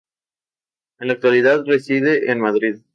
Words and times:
En 0.97 1.09
la 1.09 1.13
actualidad 1.13 1.63
reside 1.63 2.31
en 2.31 2.39
Madrid. 2.39 2.79